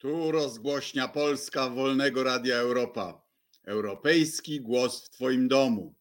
[0.00, 3.22] Tu rozgłośnia Polska Wolnego Radia Europa.
[3.64, 5.94] Europejski głos w Twoim domu.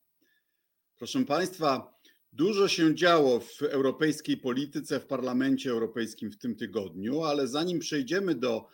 [0.98, 2.00] Proszę Państwa,
[2.34, 8.36] dużo się działo w europejskiej polityce, w Parlamencie Europejskim w tym tygodniu, ale zanim przejdziemy
[8.36, 8.68] do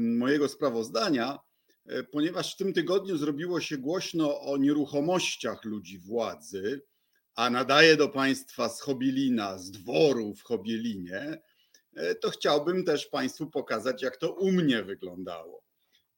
[0.00, 1.38] mojego sprawozdania,
[1.86, 6.82] e, ponieważ w tym tygodniu zrobiło się głośno o nieruchomościach ludzi władzy,
[7.34, 11.47] a nadaje do Państwa z Chobilina, z dworu w Chobielinie, E,
[12.20, 15.64] to chciałbym też Państwu pokazać, jak to u mnie wyglądało.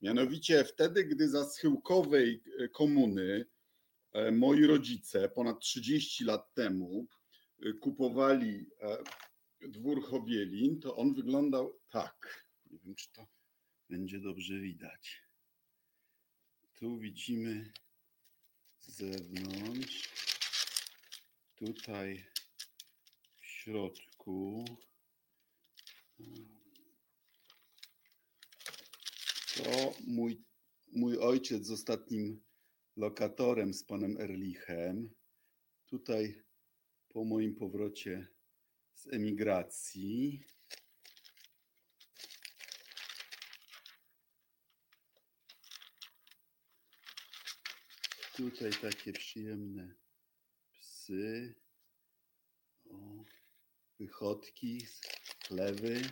[0.03, 3.47] Mianowicie wtedy, gdy za schyłkowej e, komuny
[4.13, 7.07] e, moi rodzice ponad 30 lat temu
[7.81, 8.67] kupowali
[9.61, 12.47] dwór Chobielin, to on wyglądał tak.
[12.71, 13.27] Nie wiem, czy to
[13.89, 15.23] będzie dobrze widać.
[16.75, 17.73] Tu widzimy
[18.79, 20.09] z zewnątrz,
[21.57, 22.25] tutaj
[23.41, 24.65] w środku
[29.57, 30.45] to mój,
[30.93, 32.43] mój ojciec z ostatnim
[32.97, 35.15] lokatorem, z panem Erlichem,
[35.87, 36.43] tutaj
[37.09, 38.29] po moim powrocie
[38.95, 40.45] z emigracji.
[48.37, 49.95] Tutaj takie przyjemne
[50.73, 51.55] psy,
[52.91, 53.25] o,
[53.99, 54.87] wychodki,
[55.51, 56.03] chlewy,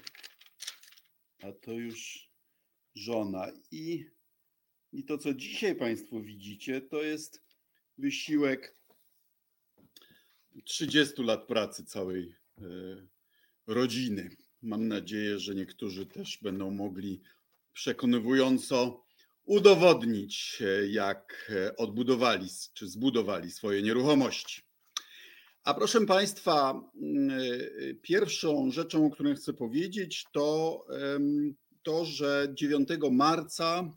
[1.42, 2.28] a to już
[2.94, 3.52] żona.
[3.70, 4.06] I,
[4.92, 7.42] I to, co dzisiaj Państwo widzicie, to jest
[7.98, 8.76] wysiłek
[10.64, 12.62] 30 lat pracy całej e,
[13.66, 14.36] rodziny.
[14.62, 17.20] Mam nadzieję, że niektórzy też będą mogli
[17.72, 19.04] przekonywująco
[19.44, 24.67] udowodnić, jak odbudowali czy zbudowali swoje nieruchomości.
[25.68, 27.40] A proszę Państwa, mm,
[28.02, 30.84] pierwszą rzeczą, o której chcę powiedzieć, to
[31.82, 33.96] to, że 9 marca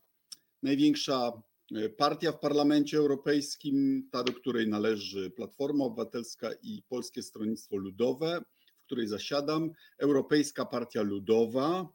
[0.63, 1.31] największa
[1.75, 8.41] e, partia w Parlamencie Europejskim, ta do której należy Platforma Obywatelska i Polskie Stronnictwo Ludowe,
[8.81, 11.89] w której zasiadam, Europejska Partia Ludowa,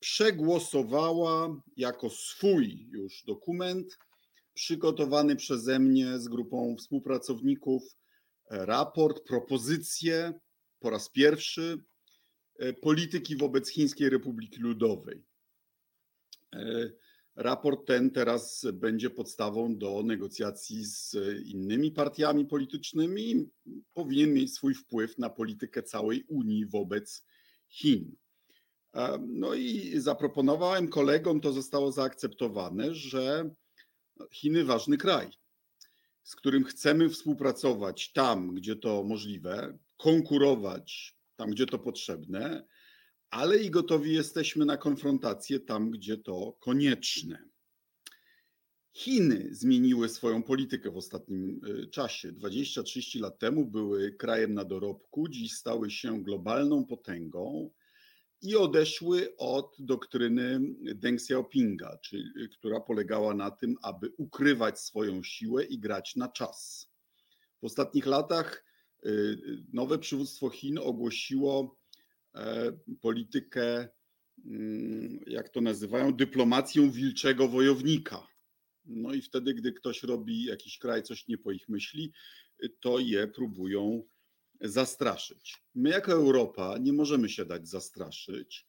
[0.00, 3.98] przegłosowała jako swój już dokument
[4.54, 7.82] przygotowany przeze mnie z grupą współpracowników
[8.50, 10.32] raport, propozycje
[10.80, 11.84] po raz pierwszy
[12.58, 15.24] e, polityki wobec Chińskiej Republiki Ludowej.
[16.52, 16.90] E,
[17.36, 23.50] raport ten teraz będzie podstawą do negocjacji z innymi partiami politycznymi i
[23.94, 27.26] powinien mieć swój wpływ na politykę całej Unii wobec
[27.68, 28.16] Chin.
[28.94, 33.50] E, no i zaproponowałem kolegom, to zostało zaakceptowane, że
[34.30, 35.41] Chiny ważny kraj
[36.22, 42.66] z którym chcemy współpracować tam, gdzie to możliwe, konkurować tam, gdzie to potrzebne,
[43.30, 47.52] ale i gotowi jesteśmy na konfrontację tam, gdzie to konieczne.
[48.94, 52.32] Chiny zmieniły swoją politykę w ostatnim y, czasie.
[52.32, 57.70] 20-30 lat temu były krajem na dorobku, dziś stały się globalną potęgą
[58.42, 60.60] i odeszły od doktryny
[60.94, 62.24] Deng Xiaopinga, czyli,
[62.58, 66.90] która polegała na tym, aby ukrywać swoją siłę i grać na czas.
[67.62, 68.64] W ostatnich latach
[69.06, 69.36] y,
[69.72, 71.78] nowe przywództwo Chin ogłosiło
[72.34, 73.88] e, politykę,
[74.46, 78.26] mm, jak to nazywają, dyplomacją wilczego wojownika.
[78.84, 82.12] No i wtedy, gdy ktoś robi jakiś kraj coś nie po ich myśli,
[82.80, 84.02] to je próbują
[84.62, 85.62] zastraszyć.
[85.74, 88.66] My, jako Europa, nie możemy się dać zastraszyć.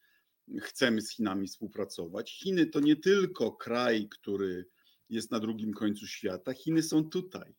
[0.59, 2.31] Chcemy z Chinami współpracować.
[2.31, 4.65] Chiny to nie tylko kraj, który
[5.09, 6.53] jest na drugim końcu świata.
[6.53, 7.55] Chiny są tutaj.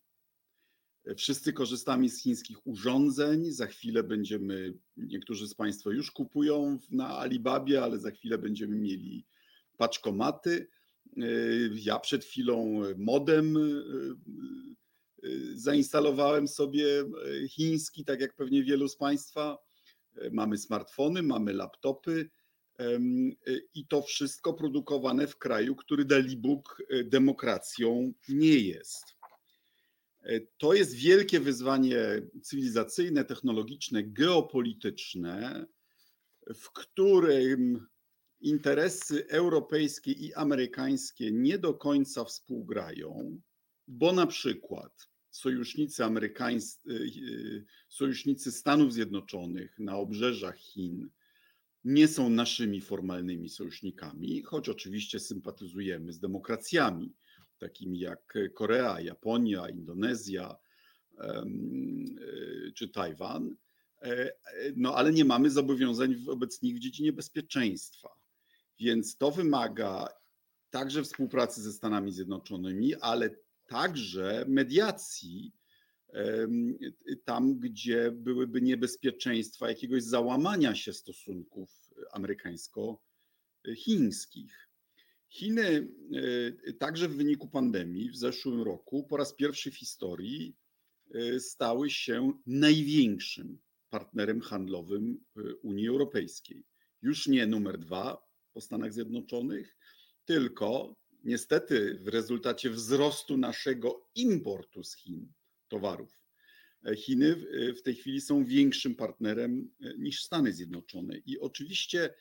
[1.17, 3.53] Wszyscy korzystamy z chińskich urządzeń.
[3.53, 9.27] Za chwilę będziemy, niektórzy z Państwa już kupują na Alibabie, ale za chwilę będziemy mieli
[9.77, 10.67] paczkomaty.
[11.75, 13.59] Ja przed chwilą modem
[15.55, 19.59] zainstalowałem sobie y, chiński, tak jak pewnie wielu z Państwa.
[20.23, 22.31] Y, mamy smartfony, mamy laptopy
[23.75, 29.05] i to wszystko produkowane w kraju, który Dalibóg demokracją nie jest.
[30.59, 31.99] To jest wielkie wyzwanie
[32.43, 35.67] cywilizacyjne, technologiczne, geopolityczne,
[36.55, 37.87] w którym
[38.41, 43.41] interesy europejskie i amerykańskie nie do końca współgrają,
[43.89, 51.11] bo na przykład sojusznicy amerykańscy, y, sojusznicy Stanów Zjednoczonych na obrzeżach Chin
[51.85, 57.13] nie są naszymi formalnymi sojusznikami, choć oczywiście sympatyzujemy z demokracjami,
[57.59, 60.57] takimi jak Korea, Japonia, Indonezja
[61.13, 63.57] y, czy Tajwan,
[64.03, 64.33] e,
[64.77, 68.09] no ale nie mamy zobowiązań wobec nich w dziedzinie bezpieczeństwa.
[68.79, 70.09] Więc to wymaga
[70.71, 73.31] także współpracy ze Stanami Zjednoczonymi, ale
[73.67, 75.53] także mediacji
[77.25, 81.71] tam, gdzie byłyby niebezpieczeństwa jakiegoś załamania się stosunków
[82.13, 84.69] amerykańsko-chińskich.
[85.29, 85.89] Chiny
[86.67, 90.57] e, także w wyniku pandemii w zeszłym roku po raz pierwszy w historii
[91.15, 93.59] e, stały się największym
[93.91, 96.65] partnerem handlowym e, Unii Europejskiej.
[97.03, 99.77] Już nie numer dwa po Stanach Zjednoczonych,
[100.25, 105.33] tylko niestety w rezultacie wzrostu naszego importu z Chin
[105.69, 106.25] towarów.
[106.97, 107.37] Chiny
[107.77, 112.15] w tej chwili są większym partnerem niż Stany Zjednoczone i oczywiście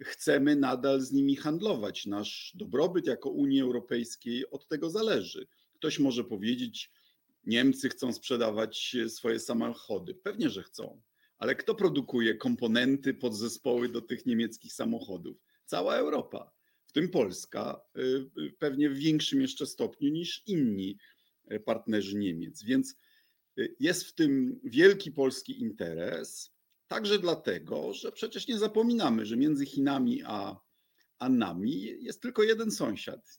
[0.00, 2.06] chcemy nadal z nimi handlować.
[2.06, 5.46] Nasz dobrobyt jako Unii Europejskiej od tego zależy.
[5.74, 6.90] Ktoś może powiedzieć,
[7.44, 10.14] Niemcy chcą sprzedawać swoje samochody.
[10.14, 11.02] Pewnie, że chcą,
[11.38, 15.36] ale kto produkuje komponenty, podzespoły do tych niemieckich samochodów?
[15.64, 16.57] Cała Europa,
[16.88, 20.98] w tym Polska, y, y, pewnie w większym jeszcze stopniu niż inni
[21.52, 22.62] y, partnerzy Niemiec.
[22.62, 22.94] Więc
[23.80, 26.50] jest w tym wielki polski interes.
[26.86, 30.56] Także dlatego, że przecież nie zapominamy, że między Chinami a,
[31.18, 33.36] a nami jest tylko jeden sąsiad.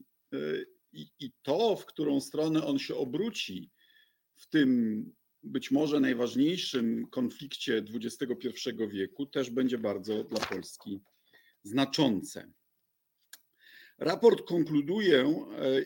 [0.92, 3.72] I, I to, w którą stronę on się obróci
[4.36, 5.06] w tym
[5.44, 11.00] być może najważniejszym konflikcie XXI wieku, też będzie bardzo dla Polski
[11.64, 12.52] znaczące.
[14.00, 15.26] Raport konkluduje,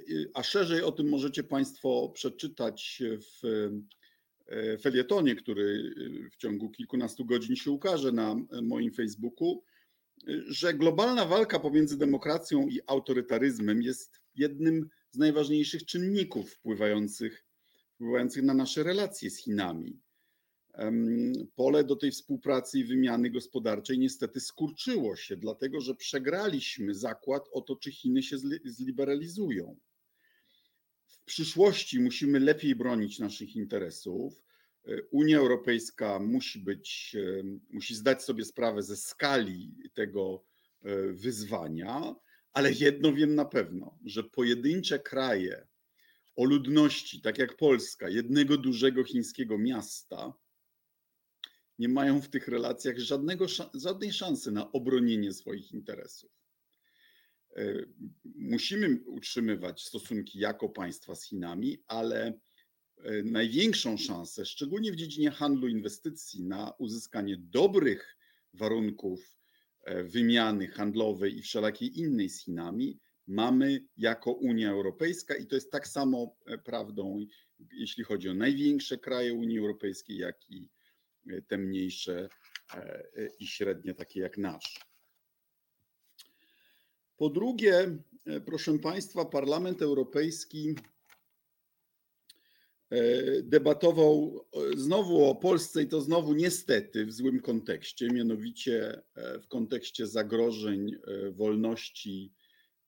[0.09, 3.69] y, a szerzej o tym możecie Państwo przeczytać w
[4.47, 5.93] E, felietonie, który
[6.25, 9.63] e, w ciągu kilkunastu godzin się ukaże na e, moim Facebooku,
[10.47, 17.45] że globalna walka pomiędzy demokracją i autorytaryzmem jest jednym z najważniejszych czynników wpływających,
[17.95, 19.99] wpływających na nasze relacje z Chinami.
[21.55, 27.61] Pole do tej współpracy i wymiany gospodarczej niestety skurczyło się, dlatego że przegraliśmy zakład o
[27.61, 29.77] to, czy Chiny się zliberalizują
[31.23, 34.43] w przyszłości musimy lepiej bronić naszych interesów.
[35.11, 37.15] Unia Europejska musi być,
[37.69, 40.43] musi zdać sobie sprawę ze skali tego
[40.81, 42.15] e, wyzwania,
[42.53, 45.67] ale jedno wiem na pewno, że pojedyncze kraje
[46.35, 50.33] o ludności, tak jak Polska, jednego dużego chińskiego miasta,
[51.79, 56.31] nie mają w tych relacjach żadnego, żadnej szansy na obronienie swoich interesów.
[57.55, 57.85] E,
[58.35, 62.39] musimy utrzymywać stosunki jako państwa z Chinami, ale
[62.97, 68.17] e, największą szansę, szczególnie w dziedzinie handlu inwestycji, na uzyskanie dobrych
[68.53, 69.37] warunków
[69.83, 75.71] e, wymiany handlowej i wszelakiej innej z Chinami, mamy jako Unia Europejska i to jest
[75.71, 77.25] tak samo prawdą,
[77.73, 80.69] jeśli chodzi o największe kraje Unii Europejskiej, jak i
[81.47, 82.29] te mniejsze
[83.39, 84.93] i średnie, takie jak nasz.
[87.17, 90.75] Po drugie, e, proszę Państwa, Parlament Europejski
[92.89, 99.01] e, debatował e, znowu o Polsce i to znowu niestety w złym kontekście, mianowicie
[99.43, 100.91] w kontekście zagrożeń
[101.31, 102.33] wolności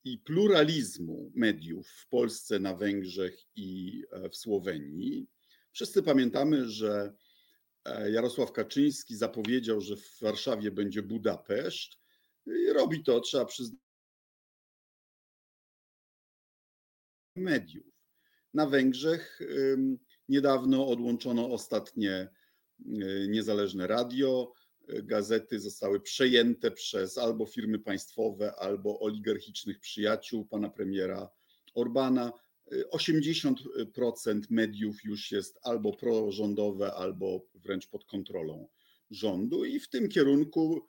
[0.04, 4.02] i pluralizmu mediów w Polsce, na Węgrzech i
[4.32, 5.28] w Słowenii.
[5.72, 7.14] Wszyscy pamiętamy, że
[8.12, 11.98] Jarosław Kaczyński zapowiedział, że w Warszawie będzie Budapeszt.
[12.46, 13.80] I robi to, trzeba przyznać,
[17.36, 17.86] mediów.
[18.54, 19.40] Na Węgrzech
[20.30, 22.30] niedawno odłączono ostatnie
[22.80, 24.54] y, niezależne radio.
[24.88, 31.30] Gazety zostały przejęte przez albo firmy państwowe, albo oligarchicznych przyjaciół pana premiera
[31.74, 32.32] Orbana.
[32.94, 38.68] 80% mediów już jest albo prorządowe, albo wręcz pod kontrolą
[39.12, 40.88] rządu, i w tym kierunku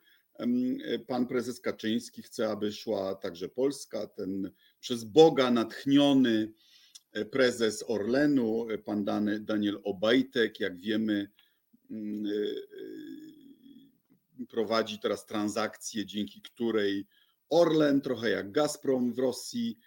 [1.07, 4.07] pan prezes Kaczyński chce, aby szła także Polska.
[4.07, 6.53] Ten przez Boga natchniony
[7.11, 9.05] e, prezes Orlenu, e, pan
[9.39, 11.31] Daniel Obajtek, jak wiemy,
[11.91, 12.29] mm, e,
[14.45, 17.07] prowadzi teraz transakcję, dzięki której
[17.49, 19.77] Orlen, trochę jak Gazprom w Rosji,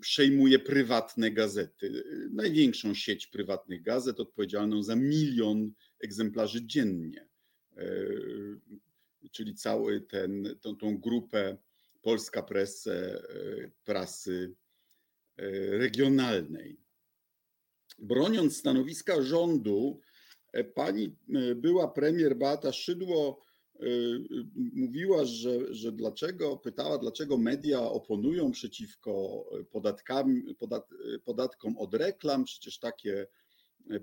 [0.00, 2.04] przejmuje prywatne gazety.
[2.32, 7.28] Największą sieć prywatnych gazet, odpowiedzialną za milion egzemplarzy dziennie
[9.32, 11.56] czyli cały ten, tą, tą grupę
[12.02, 13.22] Polska Presse,
[13.84, 14.54] prasy
[15.36, 16.80] e, regionalnej.
[17.98, 20.00] Broniąc stanowiska rządu,
[20.52, 23.44] e, pani e, była premier Beata Szydło
[24.54, 30.88] mówiła, że, że dlaczego, pytała, dlaczego media oponują przeciwko podatkami, podat,
[31.24, 33.26] podatkom od reklam, przecież takie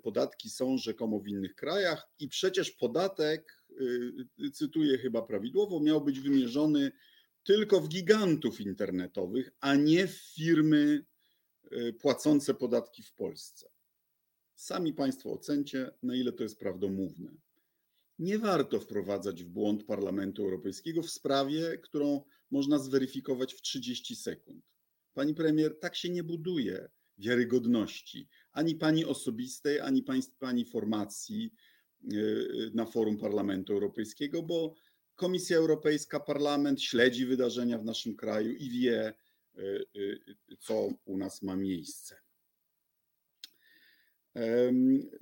[0.02, 6.20] podatki są rzekomo w innych krajach i przecież podatek Y, cytuję chyba prawidłowo, miał być
[6.20, 6.92] wymierzony
[7.44, 11.06] tylko w gigantów internetowych, a nie w firmy
[11.72, 13.70] y, płacące podatki w Polsce.
[14.56, 17.32] Sami Państwo ocencie, na ile to jest prawdomówne.
[18.20, 24.66] Nie warto wprowadzać w błąd Parlamentu Europejskiego w sprawie, którą można zweryfikować w 30 sekund.
[25.14, 30.04] Pani premier, tak się nie buduje wiarygodności ani pani osobistej, ani
[30.40, 31.54] pani formacji
[32.14, 34.76] y, na forum Parlamentu Europejskiego, bo
[35.16, 39.14] Komisja Europejska, Parlament śledzi wydarzenia w naszym kraju i wie,
[39.58, 42.16] y, y, co u nas ma miejsce.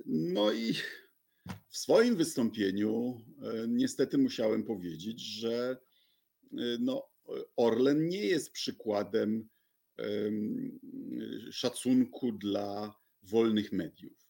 [0.06, 0.74] No i
[1.68, 5.76] w swoim wystąpieniu e, niestety musiałem powiedzieć, że
[6.52, 7.08] e, no,
[7.56, 9.48] Orlen nie jest przykładem
[11.50, 14.28] szacunku dla wolnych mediów.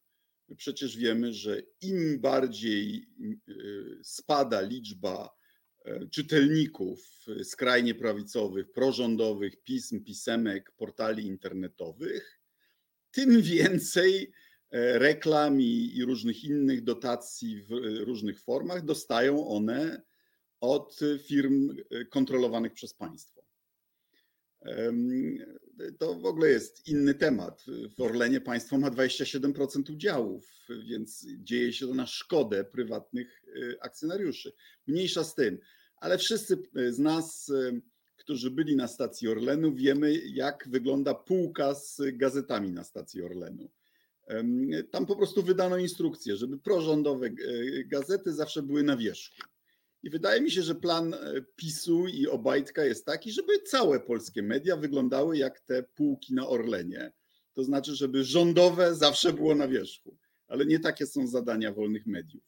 [0.57, 3.09] Przecież wiemy, że im bardziej
[3.49, 3.53] e,
[4.03, 5.37] spada liczba
[6.11, 12.41] czytelników skrajnie prawicowych, prorządowych pism, pisemek, portali internetowych,
[13.11, 14.33] tym więcej
[14.99, 20.03] reklam i, i różnych innych dotacji w e, różnych formach dostają one
[20.61, 23.47] od firm e, kontrolowanych przez państwo.
[25.99, 27.65] To w ogóle jest inny temat.
[27.97, 33.43] W Orlenie państwo ma 27% udziałów, więc dzieje się to na szkodę prywatnych
[33.81, 34.53] akcjonariuszy.
[34.87, 35.59] Mniejsza z tym,
[35.97, 37.53] ale wszyscy z nas,
[38.17, 43.71] którzy byli na stacji Orlenu, wiemy, jak wygląda półka z gazetami na stacji Orlenu.
[44.91, 47.33] Tam po prostu wydano instrukcję, żeby prorządowe e,
[47.85, 49.43] gazety zawsze były na wierzchu.
[50.03, 51.19] I wydaje mi się, że plan e,
[51.57, 57.13] PiSu i Obajtka jest taki, żeby całe polskie media wyglądały jak te półki na Orlenie.
[57.53, 60.17] To znaczy, żeby rządowe zawsze było na wierzchu.
[60.49, 62.45] Ale nie takie są zadania wolnych mediów.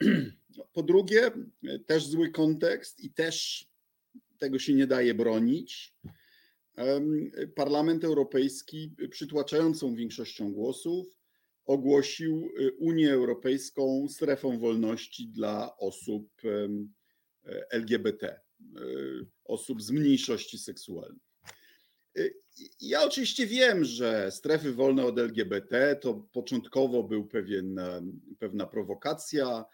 [0.72, 1.30] Po drugie,
[1.64, 3.66] e, też zły kontekst i też
[4.38, 5.94] tego się nie daje bronić.
[7.54, 11.18] Parlament Europejski przytłaczającą większością głosów
[11.68, 16.28] ogłosił y, Unię Europejską strefą wolności dla osób
[17.70, 21.20] LGBT, y, osób z mniejszości seksualnej.
[22.18, 22.34] Y,
[22.80, 27.80] ja oczywiście wiem, że strefy wolne od LGBT to początkowo był pewien,
[28.38, 29.64] pewna prowokacja,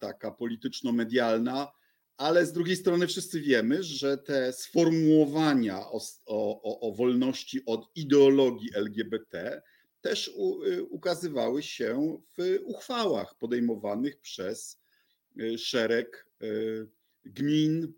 [0.00, 1.72] taka polityczno-medialna,
[2.16, 8.70] ale z drugiej strony wszyscy wiemy, że te sformułowania o, o, o wolności od ideologii
[8.74, 9.62] LGBT
[10.00, 14.80] też u, y, ukazywały się w uchwałach podejmowanych przez
[15.40, 16.88] y, szereg y,
[17.24, 17.92] gmin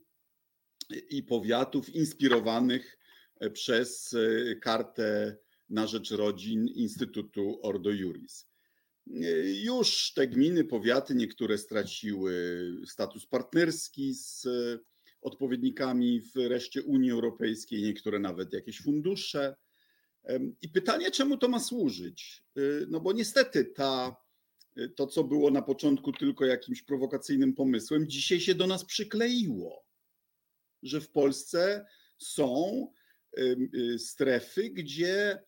[1.11, 2.99] i powiatów inspirowanych
[3.53, 4.17] przez
[4.61, 5.37] kartę
[5.69, 8.47] na rzecz rodzin Instytutu Ordo Juris.
[9.63, 14.47] Już te gminy, powiaty, niektóre straciły status partnerski z
[15.21, 19.57] odpowiednikami w reszcie Unii Europejskiej, niektóre nawet jakieś fundusze.
[20.63, 22.45] I pytanie, czemu to ma służyć?
[22.59, 24.17] Y, no bo niestety ta,
[24.97, 29.85] to, co było na początku tylko jakimś prowokacyjnym pomysłem, dzisiaj się do nas przykleiło,
[30.83, 31.87] że w Polsce
[32.19, 32.87] są
[33.99, 35.43] strefy, gdzie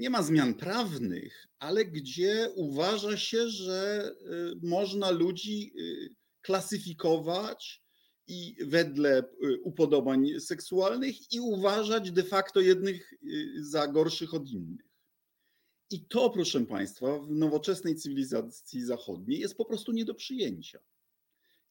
[0.00, 7.82] nie ma zmian prawnych, ale gdzie uważa się, że y, można ludzi y, klasyfikować
[8.26, 13.14] i wedle y, upodobań seksualnych i uważać de facto jednych
[13.60, 14.86] za gorszych od innych.
[15.90, 20.78] I to, proszę Państwa, w nowoczesnej cywilizacji zachodniej jest po prostu nie do przyjęcia.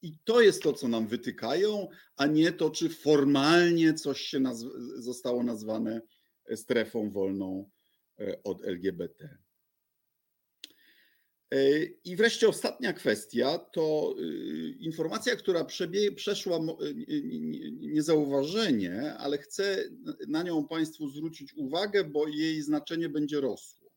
[0.01, 4.43] I to jest to, co nam wytykają, a nie to, czy formalnie coś się
[4.95, 6.01] zostało nazwane
[6.57, 7.69] strefą wolną
[8.19, 9.37] e, od LGBT.
[11.53, 15.65] E, I wreszcie ostatnia kwestia to y, informacja, która
[16.15, 16.59] przeszła
[17.71, 19.83] niezauważenie, ale chcę
[20.27, 23.89] na nią Państwu zwrócić uwagę, bo jej znaczenie będzie rosło.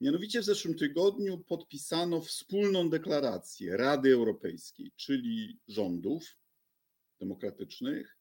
[0.00, 6.36] Mianowicie w zeszłym tygodniu podpisano wspólną deklarację Rady Europejskiej, czyli rządów
[7.20, 8.18] demokratycznych,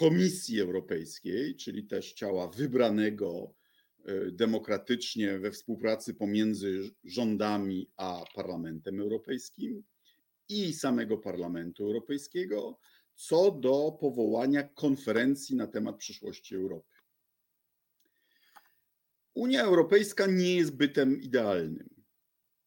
[0.00, 3.54] Komisji Europejskiej, czyli też ciała wybranego
[4.04, 9.84] e, demokratycznie we współpracy pomiędzy rządami a Parlamentem Europejskim
[10.48, 12.78] i samego Parlamentu Europejskiego
[13.16, 16.94] co do powołania konferencji na temat przyszłości Europy.
[19.34, 21.88] Unia Europejska nie jest bytem idealnym.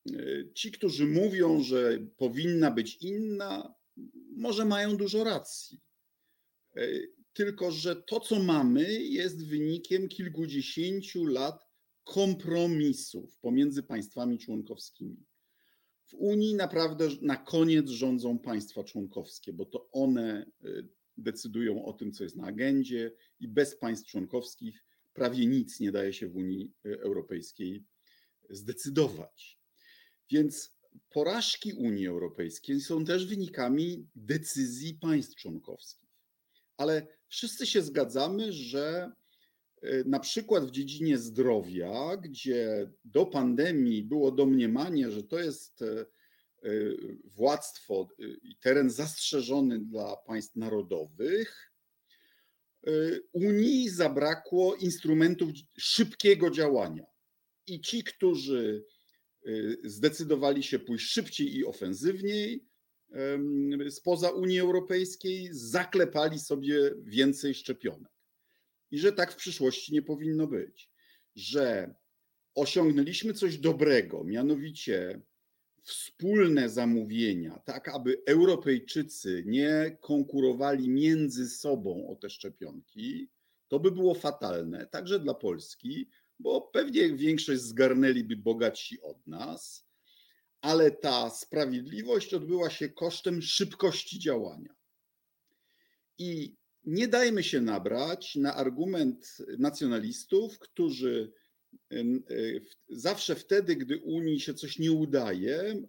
[0.09, 0.13] E,
[0.53, 3.73] ci, którzy mówią, że powinna być inna,
[4.35, 5.81] może mają dużo racji.
[7.33, 11.67] Tylko, że to, co mamy, jest wynikiem kilkudziesięciu lat
[12.03, 15.25] kompromisów pomiędzy państwami członkowskimi.
[16.05, 20.87] W Unii naprawdę na koniec rządzą państwa członkowskie, bo to one y,
[21.17, 26.13] decydują o tym, co jest na agendzie, i bez państw członkowskich prawie nic nie daje
[26.13, 27.83] się w Unii y, Europejskiej
[28.49, 29.59] zdecydować.
[30.31, 30.75] Więc
[31.09, 36.02] porażki Unii Europejskiej są też wynikami decyzji państw członkowskich.
[36.77, 39.11] Ale wszyscy się zgadzamy, że
[39.83, 46.05] y, na przykład w dziedzinie zdrowia, gdzie do pandemii było domniemanie, że to jest y,
[46.65, 48.07] y, władztwo
[48.43, 51.69] i teren zastrzeżony dla państw narodowych,
[53.31, 57.05] Unii zabrakło instrumentów szybkiego działania.
[57.67, 58.85] I ci, którzy
[59.83, 62.65] zdecydowali się pójść szybciej i ofensywniej
[63.89, 68.11] spoza Unii Europejskiej, zaklepali sobie więcej szczepionek.
[68.91, 70.89] I że tak w przyszłości nie powinno być.
[71.35, 71.95] Że
[72.55, 75.21] osiągnęliśmy coś dobrego, mianowicie
[75.83, 83.29] wspólne zamówienia, tak aby Europejczycy nie konkurowali między sobą o te szczepionki,
[83.67, 89.85] to by było fatalne, także dla Polski, bo pewnie większość zgarnęliby bogatsi od nas,
[90.63, 94.75] ale ta sprawiedliwość odbyła się kosztem szybkości działania.
[96.17, 101.33] I nie dajmy się nabrać na argument nacjonalistów, którzy
[102.89, 105.83] zawsze wtedy, gdy Unii się coś nie udaje,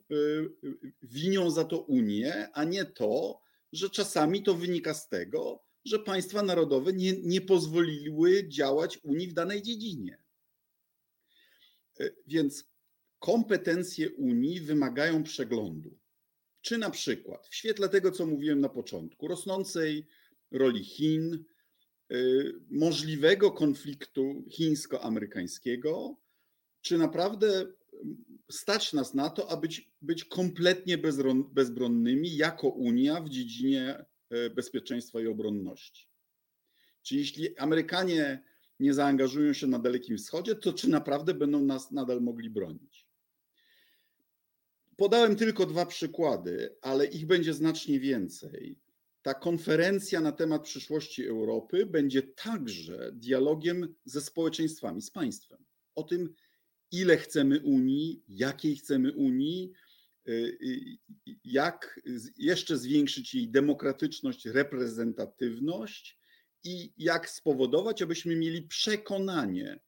[1.02, 3.40] winią za to Unię, a nie to,
[3.72, 9.34] że czasami to wynika z tego, że państwa narodowe nie, nie pozwoliły działać Unii w
[9.34, 10.22] danej dziedzinie.
[12.26, 12.73] Więc
[13.24, 15.98] kompetencje Unii wymagają przeglądu.
[16.60, 20.06] Czy na przykład w świetle tego, co mówiłem na początku, rosnącej
[20.50, 21.44] roli Chin,
[22.10, 22.16] e,
[22.70, 26.16] możliwego konfliktu chińsko-amerykańskiego,
[26.80, 27.66] czy naprawdę
[28.50, 30.98] stać nas na to, aby być, być kompletnie
[31.52, 36.08] bezbronnymi jako Unia w dziedzinie e, bezpieczeństwa i obronności?
[37.02, 38.42] Czy jeśli Amerykanie
[38.80, 43.13] nie zaangażują się na Dalekim Wschodzie, to czy naprawdę będą nas nadal mogli bronić?
[44.96, 48.78] Podałem tylko dwa przykłady, ale ich będzie znacznie więcej.
[49.22, 55.64] Ta konferencja na temat przyszłości Europy będzie także dialogiem ze społeczeństwami, z państwem.
[55.94, 56.34] O tym,
[56.92, 59.72] ile chcemy Unii, jakiej chcemy Unii,
[60.28, 62.00] y, y, jak
[62.36, 66.18] jeszcze zwiększyć jej demokratyczność, reprezentatywność
[66.64, 69.80] i jak spowodować, abyśmy mieli przekonanie,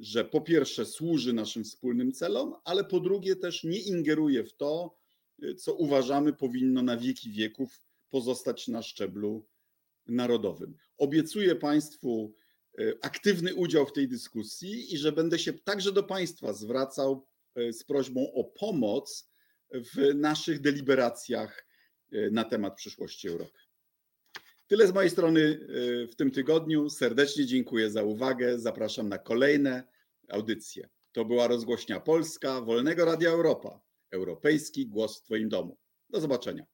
[0.00, 4.96] że po pierwsze służy naszym wspólnym celom, ale po drugie też nie ingeruje w to,
[5.58, 9.46] co uważamy powinno na wieki wieków pozostać na szczeblu
[10.06, 10.76] narodowym.
[10.98, 12.34] Obiecuję Państwu
[12.78, 17.72] e, aktywny udział w tej dyskusji i że będę się także do Państwa zwracał e,
[17.72, 19.30] z prośbą o pomoc
[19.72, 21.66] w naszych deliberacjach
[22.30, 23.58] na temat przyszłości Europy.
[24.70, 26.90] Tyle z mojej strony y, w tym tygodniu.
[26.90, 28.58] Serdecznie dziękuję za uwagę.
[28.58, 29.82] Zapraszam na kolejne
[30.28, 30.88] audycje.
[31.12, 33.80] To była rozgłośnia Polska Wolnego Radia Europa.
[34.10, 35.76] Europejski głos w Twoim domu.
[36.10, 36.64] Do zobaczenia.